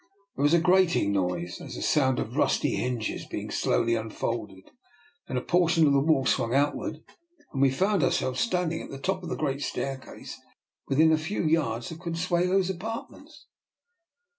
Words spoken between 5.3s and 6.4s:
then a portion of the wall